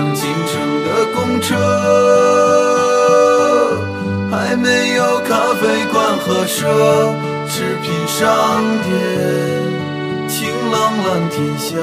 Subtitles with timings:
[0.00, 1.54] 辆进城的公车，
[4.30, 6.64] 还没有咖啡馆和奢
[7.46, 8.18] 侈品商
[8.82, 8.88] 店。
[10.26, 11.76] 晴朗蓝天下，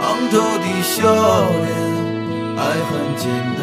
[0.00, 1.02] 昂头的笑
[1.60, 1.68] 脸，
[2.56, 3.22] 爱很简
[3.58, 3.62] 单。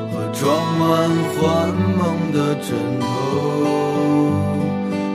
[0.41, 1.07] 装满
[1.37, 3.05] 幻梦的枕头，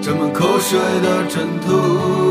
[0.01, 2.26] 沾满口水的枕头。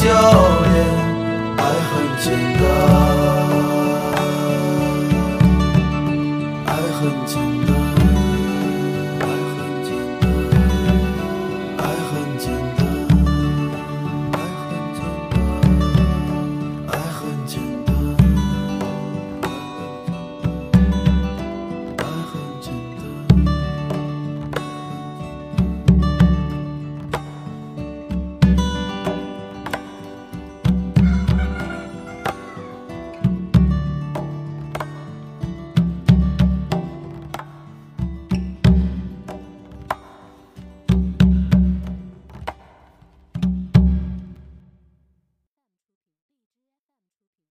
[0.00, 0.74] 笑脸，
[1.58, 2.99] 爱很简单。